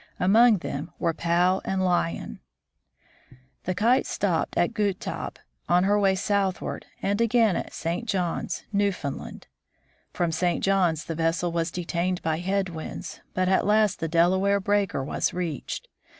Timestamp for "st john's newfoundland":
7.71-9.45